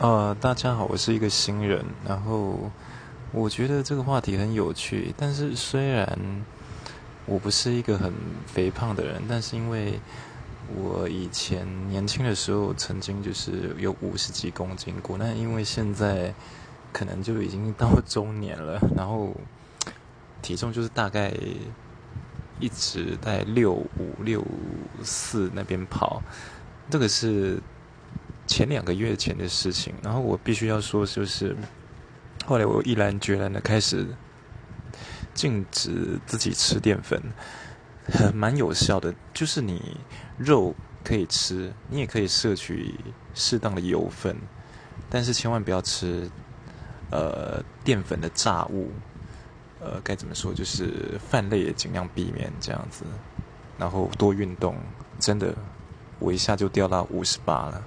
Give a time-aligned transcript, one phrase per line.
[0.00, 2.58] 呃，大家好，我是一个新人，然后
[3.32, 5.14] 我觉得这个话题很有趣。
[5.14, 6.18] 但是虽然
[7.26, 8.10] 我不是一个很
[8.46, 10.00] 肥胖的人，但是因为
[10.74, 16.32] 我以前年轻的时候曾经就是有五十几公斤过，那因为现在
[16.94, 19.36] 可能就已经到中年了， 然后
[20.40, 21.30] 体重就是大概
[22.58, 24.42] 一直在六五六
[25.02, 26.22] 四那边跑，
[26.88, 27.62] 这个是。
[28.50, 31.56] 前两个月前的事情，然后我必须要说，就是
[32.44, 34.04] 后来我毅然决然的开始
[35.32, 37.22] 禁止自己吃淀粉，
[38.34, 39.14] 蛮有效的。
[39.32, 39.96] 就是你
[40.36, 40.74] 肉
[41.04, 42.96] 可以吃，你也可以摄取
[43.34, 44.36] 适当的油分，
[45.08, 46.28] 但是千万不要吃
[47.12, 48.90] 呃淀粉的炸物。
[49.78, 50.52] 呃，该怎么说？
[50.52, 53.04] 就是饭类也尽量避免这样子，
[53.78, 54.74] 然后多运动。
[55.20, 55.54] 真的，
[56.18, 57.82] 我一下就掉到五十八了。